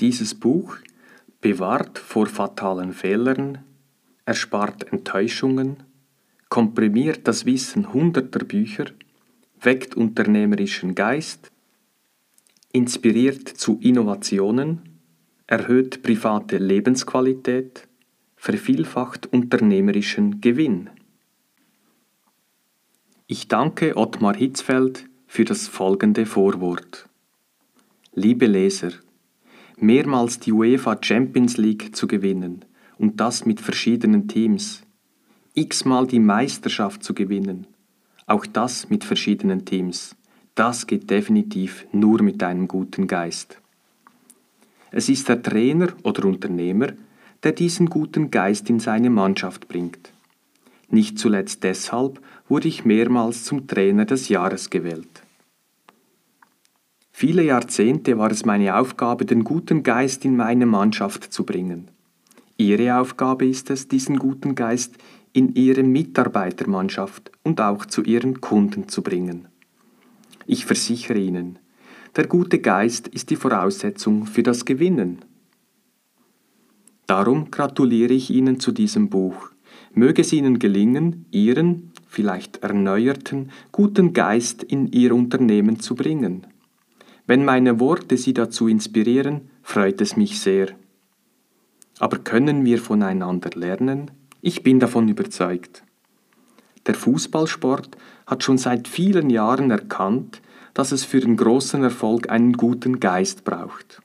Dieses 0.00 0.34
Buch 0.34 0.76
bewahrt 1.40 1.98
vor 1.98 2.26
fatalen 2.26 2.92
Fehlern, 2.92 3.58
erspart 4.24 4.92
Enttäuschungen, 4.92 5.84
komprimiert 6.48 7.28
das 7.28 7.46
Wissen 7.46 7.92
hunderter 7.92 8.44
Bücher, 8.44 8.86
weckt 9.60 9.94
unternehmerischen 9.94 10.94
Geist, 10.94 11.52
inspiriert 12.72 13.46
zu 13.48 13.78
Innovationen, 13.80 14.98
erhöht 15.46 16.02
private 16.02 16.58
Lebensqualität, 16.58 17.86
vervielfacht 18.34 19.32
unternehmerischen 19.32 20.40
Gewinn. 20.40 20.90
Ich 23.26 23.46
danke 23.46 23.96
Ottmar 23.96 24.34
Hitzfeld 24.34 25.06
für 25.26 25.44
das 25.44 25.68
folgende 25.68 26.26
Vorwort. 26.26 27.08
Liebe 28.12 28.46
Leser, 28.46 28.90
mehrmals 29.76 30.38
die 30.40 30.52
UEFA 30.52 30.98
Champions 31.00 31.56
League 31.56 31.94
zu 31.94 32.06
gewinnen 32.06 32.64
und 32.98 33.20
das 33.20 33.44
mit 33.44 33.60
verschiedenen 33.60 34.28
Teams, 34.28 34.82
x-mal 35.54 36.06
die 36.06 36.20
Meisterschaft 36.20 37.02
zu 37.02 37.14
gewinnen, 37.14 37.66
auch 38.26 38.46
das 38.46 38.90
mit 38.90 39.04
verschiedenen 39.04 39.64
Teams, 39.64 40.16
das 40.54 40.86
geht 40.86 41.10
definitiv 41.10 41.86
nur 41.92 42.22
mit 42.22 42.42
einem 42.42 42.68
guten 42.68 43.06
Geist. 43.06 43.58
Es 44.92 45.08
ist 45.08 45.28
der 45.28 45.42
Trainer 45.42 45.88
oder 46.04 46.24
Unternehmer, 46.24 46.92
der 47.42 47.52
diesen 47.52 47.90
guten 47.90 48.30
Geist 48.30 48.70
in 48.70 48.78
seine 48.78 49.10
Mannschaft 49.10 49.66
bringt. 49.66 50.12
Nicht 50.88 51.18
zuletzt 51.18 51.64
deshalb 51.64 52.20
wurde 52.48 52.68
ich 52.68 52.84
mehrmals 52.84 53.42
zum 53.42 53.66
Trainer 53.66 54.04
des 54.04 54.28
Jahres 54.28 54.70
gewählt. 54.70 55.23
Viele 57.16 57.44
Jahrzehnte 57.44 58.18
war 58.18 58.32
es 58.32 58.44
meine 58.44 58.76
Aufgabe, 58.76 59.24
den 59.24 59.44
guten 59.44 59.84
Geist 59.84 60.24
in 60.24 60.36
meine 60.36 60.66
Mannschaft 60.66 61.32
zu 61.32 61.44
bringen. 61.44 61.86
Ihre 62.56 62.98
Aufgabe 62.98 63.46
ist 63.46 63.70
es, 63.70 63.86
diesen 63.86 64.18
guten 64.18 64.56
Geist 64.56 64.96
in 65.32 65.54
Ihre 65.54 65.84
Mitarbeitermannschaft 65.84 67.30
und 67.44 67.60
auch 67.60 67.86
zu 67.86 68.02
Ihren 68.02 68.40
Kunden 68.40 68.88
zu 68.88 69.02
bringen. 69.02 69.46
Ich 70.46 70.66
versichere 70.66 71.16
Ihnen, 71.20 71.60
der 72.16 72.26
gute 72.26 72.58
Geist 72.58 73.06
ist 73.06 73.30
die 73.30 73.36
Voraussetzung 73.36 74.26
für 74.26 74.42
das 74.42 74.64
Gewinnen. 74.64 75.20
Darum 77.06 77.52
gratuliere 77.52 78.12
ich 78.12 78.30
Ihnen 78.30 78.58
zu 78.58 78.72
diesem 78.72 79.08
Buch. 79.08 79.50
Möge 79.92 80.22
es 80.22 80.32
Ihnen 80.32 80.58
gelingen, 80.58 81.26
Ihren, 81.30 81.92
vielleicht 82.08 82.64
erneuerten, 82.64 83.52
guten 83.70 84.14
Geist 84.14 84.64
in 84.64 84.90
Ihr 84.90 85.14
Unternehmen 85.14 85.78
zu 85.78 85.94
bringen. 85.94 86.48
Wenn 87.26 87.44
meine 87.44 87.80
Worte 87.80 88.16
Sie 88.16 88.34
dazu 88.34 88.68
inspirieren, 88.68 89.48
freut 89.62 90.00
es 90.00 90.16
mich 90.16 90.40
sehr. 90.40 90.68
Aber 91.98 92.18
können 92.18 92.64
wir 92.64 92.78
voneinander 92.78 93.50
lernen? 93.54 94.10
Ich 94.42 94.62
bin 94.62 94.78
davon 94.78 95.08
überzeugt. 95.08 95.84
Der 96.86 96.94
Fußballsport 96.94 97.96
hat 98.26 98.42
schon 98.42 98.58
seit 98.58 98.88
vielen 98.88 99.30
Jahren 99.30 99.70
erkannt, 99.70 100.42
dass 100.74 100.92
es 100.92 101.04
für 101.04 101.20
den 101.20 101.36
großen 101.36 101.82
Erfolg 101.82 102.28
einen 102.28 102.52
guten 102.52 103.00
Geist 103.00 103.44
braucht. 103.44 104.02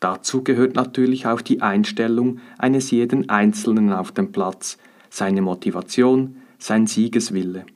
Dazu 0.00 0.42
gehört 0.42 0.74
natürlich 0.74 1.26
auch 1.26 1.42
die 1.42 1.60
Einstellung 1.60 2.40
eines 2.58 2.90
jeden 2.90 3.28
Einzelnen 3.28 3.92
auf 3.92 4.10
dem 4.12 4.32
Platz, 4.32 4.78
seine 5.10 5.42
Motivation, 5.42 6.36
sein 6.58 6.86
Siegeswille. 6.86 7.66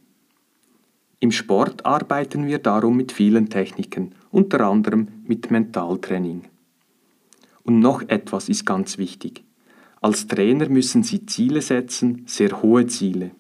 Im 1.21 1.31
Sport 1.31 1.87
arbeiten 1.87 2.47
wir 2.47 2.59
darum 2.59 2.97
mit 2.97 3.13
vielen 3.13 3.51
Techniken, 3.51 4.15
unter 4.35 4.63
anderem 4.63 5.07
mit 5.25 5.53
Mentaltraining. 5.53 6.43
Und 7.63 7.79
noch 7.79 8.03
etwas 8.09 8.49
ist 8.49 8.67
ganz 8.67 8.99
wichtig. 8.99 9.45
Als 10.01 10.27
Trainer 10.27 10.69
müssen 10.69 11.05
Sie 11.05 11.25
Ziele 11.25 11.63
setzen, 11.63 12.25
sehr 12.27 12.61
hohe 12.61 12.87
Ziele 12.89 13.31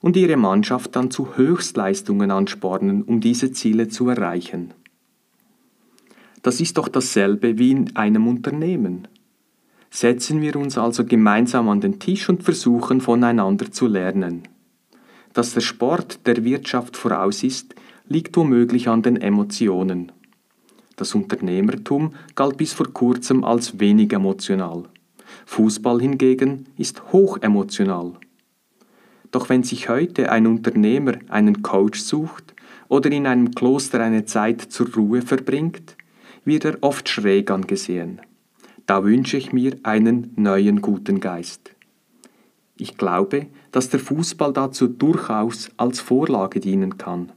und 0.00 0.16
ihre 0.16 0.36
Mannschaft 0.36 0.96
dann 0.96 1.10
zu 1.10 1.36
Höchstleistungen 1.36 2.30
anspornen, 2.30 3.02
um 3.02 3.20
diese 3.20 3.52
Ziele 3.52 3.88
zu 3.88 4.08
erreichen. 4.08 4.72
Das 6.42 6.60
ist 6.60 6.78
doch 6.78 6.88
dasselbe 6.88 7.58
wie 7.58 7.72
in 7.72 7.94
einem 7.96 8.26
Unternehmen. 8.26 9.08
Setzen 9.90 10.40
wir 10.40 10.56
uns 10.56 10.78
also 10.78 11.04
gemeinsam 11.04 11.68
an 11.68 11.80
den 11.80 11.98
Tisch 11.98 12.28
und 12.28 12.42
versuchen 12.42 13.00
voneinander 13.00 13.70
zu 13.70 13.86
lernen. 13.86 14.48
Dass 15.34 15.52
der 15.52 15.60
Sport 15.60 16.26
der 16.26 16.42
Wirtschaft 16.44 16.96
voraus 16.96 17.42
ist, 17.42 17.74
liegt 18.08 18.36
womöglich 18.36 18.88
an 18.88 19.02
den 19.02 19.16
Emotionen. 19.16 20.12
Das 20.96 21.14
Unternehmertum 21.14 22.14
galt 22.34 22.56
bis 22.56 22.72
vor 22.72 22.92
kurzem 22.92 23.44
als 23.44 23.78
wenig 23.78 24.12
emotional. 24.12 24.84
Fußball 25.44 26.00
hingegen 26.00 26.66
ist 26.76 27.12
hoch 27.12 27.38
emotional. 27.42 28.12
Doch 29.30 29.48
wenn 29.48 29.62
sich 29.62 29.88
heute 29.88 30.32
ein 30.32 30.46
Unternehmer 30.46 31.14
einen 31.28 31.62
Coach 31.62 32.00
sucht 32.00 32.54
oder 32.88 33.10
in 33.10 33.26
einem 33.26 33.50
Kloster 33.50 34.00
eine 34.00 34.24
Zeit 34.24 34.60
zur 34.62 34.94
Ruhe 34.94 35.20
verbringt, 35.20 35.96
wird 36.44 36.64
er 36.64 36.78
oft 36.80 37.08
schräg 37.08 37.50
angesehen. 37.50 38.20
Da 38.86 39.04
wünsche 39.04 39.36
ich 39.36 39.52
mir 39.52 39.76
einen 39.82 40.32
neuen 40.36 40.80
guten 40.80 41.20
Geist. 41.20 41.72
Ich 42.78 42.96
glaube, 42.96 43.46
dass 43.72 43.88
der 43.88 44.00
Fußball 44.00 44.52
dazu 44.52 44.86
durchaus 44.86 45.70
als 45.76 46.00
Vorlage 46.00 46.60
dienen 46.60 46.96
kann. 46.96 47.32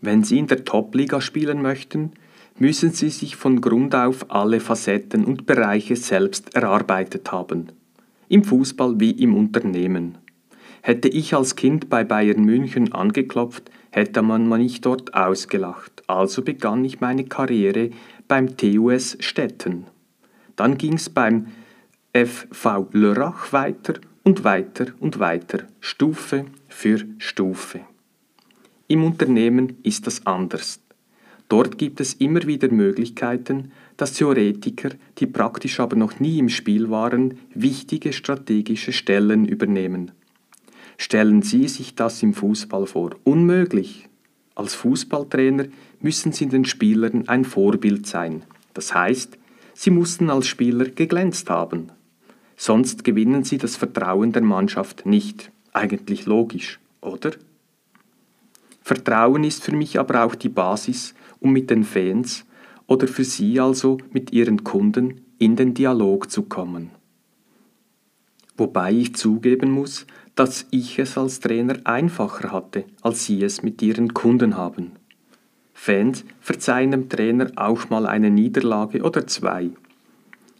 Wenn 0.00 0.24
Sie 0.24 0.38
in 0.38 0.46
der 0.46 0.64
Top-Liga 0.64 1.20
spielen 1.20 1.62
möchten, 1.62 2.12
müssen 2.58 2.90
Sie 2.92 3.10
sich 3.10 3.36
von 3.36 3.60
Grund 3.60 3.94
auf 3.94 4.30
alle 4.30 4.60
Facetten 4.60 5.24
und 5.24 5.46
Bereiche 5.46 5.96
selbst 5.96 6.54
erarbeitet 6.54 7.32
haben 7.32 7.68
im 8.30 8.44
Fußball 8.44 8.98
wie 8.98 9.10
im 9.10 9.36
Unternehmen. 9.36 10.16
Hätte 10.82 11.08
ich 11.08 11.34
als 11.34 11.56
Kind 11.56 11.90
bei 11.90 12.04
Bayern 12.04 12.44
München 12.44 12.92
angeklopft, 12.92 13.70
hätte 13.90 14.22
man 14.22 14.48
mich 14.48 14.80
dort 14.80 15.12
ausgelacht. 15.12 16.04
Also 16.06 16.42
begann 16.42 16.84
ich 16.84 17.00
meine 17.00 17.24
Karriere 17.24 17.90
beim 18.28 18.56
TUS 18.56 19.18
Stetten. 19.20 19.84
Dann 20.56 20.78
ging's 20.78 21.10
beim 21.10 21.48
FV 22.14 22.86
Lörrach 22.92 23.52
weiter 23.52 23.94
und 24.22 24.44
weiter 24.44 24.86
und 25.00 25.18
weiter, 25.18 25.64
Stufe 25.80 26.46
für 26.68 27.04
Stufe. 27.18 27.80
Im 28.90 29.04
Unternehmen 29.04 29.76
ist 29.84 30.08
das 30.08 30.26
anders. 30.26 30.80
Dort 31.48 31.78
gibt 31.78 32.00
es 32.00 32.14
immer 32.14 32.42
wieder 32.48 32.72
Möglichkeiten, 32.72 33.70
dass 33.96 34.14
Theoretiker, 34.14 34.88
die 35.18 35.28
praktisch 35.28 35.78
aber 35.78 35.94
noch 35.94 36.18
nie 36.18 36.40
im 36.40 36.48
Spiel 36.48 36.90
waren, 36.90 37.38
wichtige 37.54 38.12
strategische 38.12 38.92
Stellen 38.92 39.46
übernehmen. 39.46 40.10
Stellen 40.98 41.42
Sie 41.42 41.68
sich 41.68 41.94
das 41.94 42.20
im 42.24 42.34
Fußball 42.34 42.88
vor. 42.88 43.10
Unmöglich. 43.22 44.08
Als 44.56 44.74
Fußballtrainer 44.74 45.66
müssen 46.00 46.32
Sie 46.32 46.46
den 46.46 46.64
Spielern 46.64 47.28
ein 47.28 47.44
Vorbild 47.44 48.08
sein. 48.08 48.42
Das 48.74 48.92
heißt, 48.92 49.38
Sie 49.72 49.90
mussten 49.90 50.30
als 50.30 50.48
Spieler 50.48 50.86
geglänzt 50.86 51.48
haben. 51.48 51.92
Sonst 52.56 53.04
gewinnen 53.04 53.44
Sie 53.44 53.58
das 53.58 53.76
Vertrauen 53.76 54.32
der 54.32 54.42
Mannschaft 54.42 55.06
nicht. 55.06 55.52
Eigentlich 55.72 56.26
logisch, 56.26 56.80
oder? 57.00 57.30
Vertrauen 58.90 59.44
ist 59.44 59.62
für 59.62 59.76
mich 59.76 60.00
aber 60.00 60.24
auch 60.24 60.34
die 60.34 60.48
Basis, 60.48 61.14
um 61.38 61.52
mit 61.52 61.70
den 61.70 61.84
Fans 61.84 62.44
oder 62.88 63.06
für 63.06 63.22
Sie 63.22 63.60
also 63.60 63.98
mit 64.10 64.32
Ihren 64.32 64.64
Kunden 64.64 65.20
in 65.38 65.54
den 65.54 65.74
Dialog 65.74 66.28
zu 66.28 66.42
kommen. 66.42 66.90
Wobei 68.56 68.90
ich 68.90 69.14
zugeben 69.14 69.70
muss, 69.70 70.08
dass 70.34 70.66
ich 70.72 70.98
es 70.98 71.16
als 71.16 71.38
Trainer 71.38 71.78
einfacher 71.84 72.50
hatte, 72.50 72.82
als 73.00 73.26
Sie 73.26 73.44
es 73.44 73.62
mit 73.62 73.80
Ihren 73.80 74.12
Kunden 74.12 74.56
haben. 74.56 74.90
Fans 75.72 76.24
verzeihen 76.40 76.90
dem 76.90 77.08
Trainer 77.08 77.52
auch 77.54 77.90
mal 77.90 78.06
eine 78.06 78.28
Niederlage 78.28 79.02
oder 79.02 79.24
zwei. 79.28 79.70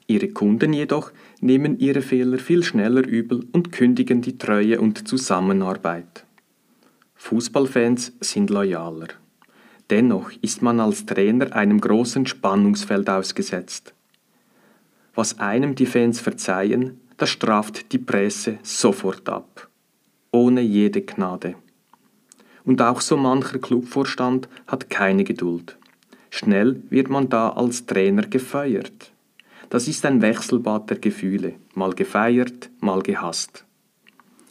Ihre 0.07 0.29
Kunden 0.29 0.73
jedoch 0.73 1.11
nehmen 1.41 1.81
ihre 1.81 2.01
Fehler 2.01 2.39
viel 2.39 2.63
schneller 2.63 3.05
übel 3.05 3.45
und 3.51 3.73
kündigen 3.73 4.23
die 4.23 4.39
Treue 4.39 4.81
und 4.81 5.09
Zusammenarbeit. 5.09 6.27
Fußballfans 7.21 8.15
sind 8.21 8.51
loyaler. 8.51 9.09
Dennoch 9.91 10.33
ist 10.41 10.63
man 10.63 10.81
als 10.81 11.07
Trainer 11.07 11.55
einem 11.55 11.81
großen 11.81 12.27
Spannungsfeld 12.27 13.09
ausgesetzt. 13.09 13.95
Was 15.15 15.39
einem 15.39 15.77
die 15.77 15.87
Fans 15.87 16.19
verzeihen, 16.19 16.99
das 17.19 17.29
straft 17.29 17.93
die 17.93 17.99
Presse 17.99 18.59
sofort 18.63 19.29
ab. 19.29 19.69
Ohne 20.33 20.63
jede 20.63 21.03
Gnade. 21.03 21.55
Und 22.65 22.83
auch 22.83 23.03
so 23.03 23.17
mancher 23.17 23.59
Clubvorstand 23.59 24.49
hat 24.67 24.91
keine 24.91 25.23
Geduld. 25.23 25.77
Schnell 26.31 26.83
wird 26.89 27.11
man 27.11 27.29
da 27.29 27.51
als 27.51 27.87
Trainer 27.87 28.23
gefeiert. 28.23 29.13
Das 29.69 29.87
ist 29.87 30.05
ein 30.07 30.23
Wechselbad 30.23 30.91
der 30.91 30.99
Gefühle, 30.99 31.55
mal 31.75 31.93
gefeiert, 31.93 32.71
mal 32.81 33.03
gehasst. 33.03 33.67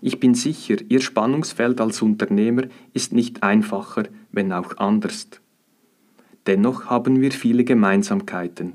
Ich 0.02 0.20
bin 0.20 0.34
sicher, 0.34 0.78
Ihr 0.88 1.02
Spannungsfeld 1.02 1.82
als 1.82 2.02
Unternehmer 2.02 2.64
ist 2.94 3.12
nicht 3.14 3.44
einfacher, 3.44 4.04
wenn 4.32 4.54
auch 4.54 4.78
anders. 4.78 5.28
Dennoch 6.48 6.86
haben 6.86 7.22
wir 7.22 7.32
viele 7.32 7.64
Gemeinsamkeiten. 7.64 8.74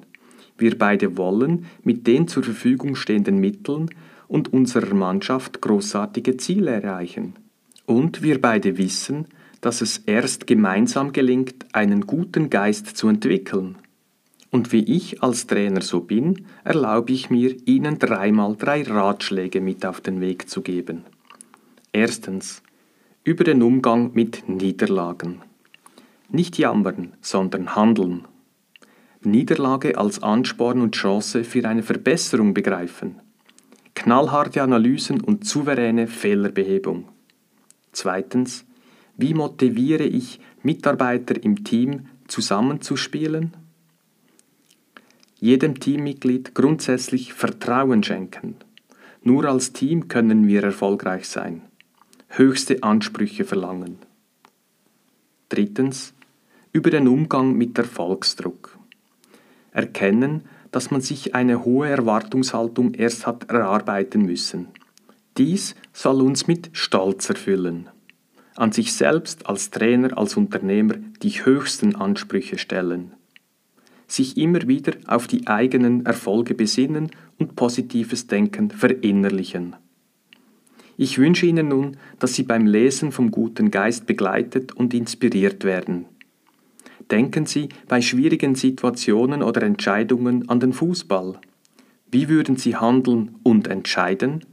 Wir 0.59 0.79
beide 0.79 1.17
wollen 1.17 1.67
mit 1.83 2.07
den 2.07 2.29
zur 2.29 2.43
Verfügung 2.43 2.95
stehenden 2.95 3.39
Mitteln 3.39 3.91
und 4.29 4.53
unserer 4.53 4.95
Mannschaft 4.95 5.61
großartige 5.61 6.37
Ziele 6.37 6.71
erreichen. 6.71 7.35
Und 7.87 8.23
wir 8.23 8.41
beide 8.41 8.79
wissen, 8.79 9.27
dass 9.61 9.81
es 9.81 9.99
erst 9.99 10.47
gemeinsam 10.47 11.13
gelingt, 11.13 11.67
einen 11.73 12.03
guten 12.03 12.51
Geist 12.51 12.97
zu 12.97 13.09
entwickeln. 13.09 13.77
Und 14.51 14.73
wie 14.73 14.85
ich 14.85 15.23
als 15.23 15.47
Trainer 15.47 15.81
so 15.81 16.01
bin, 16.01 16.47
erlaube 16.63 17.13
ich 17.13 17.31
mir, 17.31 17.57
Ihnen 17.67 17.99
dreimal 17.99 18.55
drei 18.57 18.83
Ratschläge 18.83 19.61
mit 19.61 19.85
auf 19.85 20.01
den 20.01 20.21
Weg 20.21 20.49
zu 20.49 20.63
geben. 20.63 21.05
Erstens. 21.97 22.61
Über 23.23 23.45
den 23.45 23.63
Umgang 23.63 24.11
mit 24.15 24.49
Niederlagen. 24.49 25.43
Nicht 26.29 26.59
jammern, 26.59 27.13
sondern 27.21 27.77
handeln. 27.77 28.25
Niederlage 29.23 29.97
als 29.97 30.21
Ansporn 30.21 30.81
und 30.81 30.97
Chance 30.97 31.45
für 31.45 31.65
eine 31.69 31.85
Verbesserung 31.85 32.53
begreifen. 32.53 33.21
Knallharte 33.95 34.61
Analysen 34.61 35.21
und 35.21 35.45
souveräne 35.45 36.09
Fehlerbehebung. 36.09 37.11
Zweitens, 37.93 38.65
wie 39.17 39.33
motiviere 39.33 40.03
ich 40.03 40.41
Mitarbeiter 40.65 41.41
im 41.45 41.63
Team 41.63 42.07
zusammenzuspielen? 42.27 43.57
Jedem 45.39 45.79
Teammitglied 45.79 46.57
grundsätzlich 46.57 47.35
Vertrauen 47.35 48.03
schenken. 48.03 48.57
Nur 49.23 49.45
als 49.45 49.73
Team 49.73 50.09
können 50.09 50.49
wir 50.49 50.65
erfolgreich 50.65 51.29
sein. 51.29 51.63
Höchste 52.37 52.83
Ansprüche 52.83 53.45
verlangen. 53.45 53.99
Drittens, 55.51 56.15
über 56.73 56.91
den 56.91 57.07
Umgang 57.07 57.57
mit 57.57 57.79
Erfolgsdruck. 57.79 58.77
Erkennen, 59.71 60.43
dass 60.73 60.91
man 60.91 61.01
sich 61.01 61.37
eine 61.37 61.65
hohe 61.65 61.89
Erwartungshaltung 61.89 62.95
erst 62.95 63.29
hat 63.29 63.49
erarbeiten 63.51 64.23
müssen. 64.23 64.67
Dies 65.39 65.77
soll 65.93 66.23
uns 66.23 66.49
mit 66.49 66.71
Stolz 66.73 67.29
erfüllen. 67.29 67.89
An 68.57 68.73
sich 68.73 68.95
selbst 68.95 69.47
als 69.47 69.71
Trainer, 69.71 70.19
als 70.19 70.37
Unternehmer 70.37 70.95
die 71.23 71.45
höchsten 71.45 71.95
Ansprüche 71.95 72.59
stellen. 72.59 73.13
Sich 74.09 74.37
immer 74.37 74.67
wieder 74.67 74.95
auf 75.07 75.29
die 75.29 75.47
eigenen 75.47 76.05
Erfolge 76.05 76.57
besinnen 76.57 77.13
und 77.39 77.55
positives 77.55 78.27
Denken 78.27 78.73
verinnerlichen. 78.73 79.77
Ich 80.97 81.19
wünsche 81.19 81.47
Ihnen 81.47 81.69
nun, 81.69 81.97
dass 82.19 82.35
Sie 82.35 82.45
beim 82.45 82.67
Lesen 82.67 83.11
vom 83.11 83.31
guten 83.31 83.71
Geist 83.71 84.07
begleitet 84.07 84.73
und 84.73 84.95
inspiriert 84.95 85.65
werden. 85.65 86.07
Denken 87.11 87.47
Sie 87.47 87.69
bei 87.89 88.01
schwierigen 88.01 88.55
Situationen 88.55 89.43
oder 89.43 89.63
Entscheidungen 89.63 90.49
an 90.49 90.61
den 90.61 90.73
Fußball. 90.73 91.39
Wie 92.11 92.29
würden 92.29 92.57
Sie 92.57 92.77
handeln 92.77 93.35
und 93.43 93.67
entscheiden? 93.67 94.45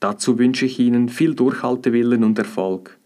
Dazu 0.00 0.38
wünsche 0.38 0.66
ich 0.66 0.80
Ihnen 0.80 1.08
viel 1.08 1.34
Durchhaltewillen 1.34 2.24
und 2.24 2.38
Erfolg. 2.38 2.98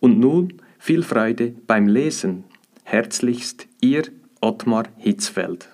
Und 0.00 0.20
nun 0.20 0.54
viel 0.78 1.02
Freude 1.02 1.54
beim 1.66 1.88
Lesen. 1.88 2.44
Herzlichst 2.84 3.66
Ihr 3.80 4.02
Ottmar 4.40 4.84
Hitzfeld. 4.98 5.71